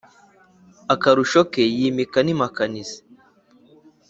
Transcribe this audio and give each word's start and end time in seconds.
Akarusho 0.93 1.41
ke 1.51 1.63
yimika 1.77 2.19
n’impakanizi. 2.23 2.99